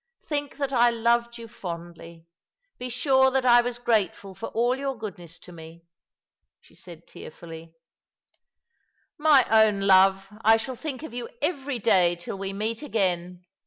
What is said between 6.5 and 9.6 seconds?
she said tearfully," My